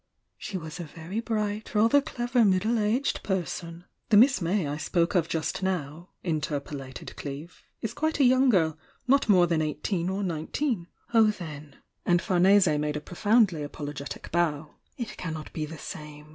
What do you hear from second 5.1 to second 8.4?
of just now," mterpolated Cleeve, "is quite a.